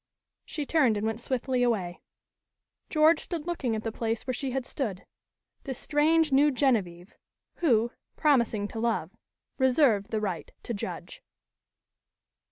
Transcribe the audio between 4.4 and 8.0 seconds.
had stood, this strange, new Genevieve, who,